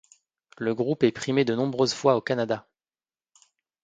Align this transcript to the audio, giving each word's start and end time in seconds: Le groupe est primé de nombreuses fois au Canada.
Le 0.57 0.73
groupe 0.73 1.03
est 1.03 1.11
primé 1.11 1.45
de 1.45 1.53
nombreuses 1.53 1.93
fois 1.93 2.15
au 2.15 2.21
Canada. 2.21 2.67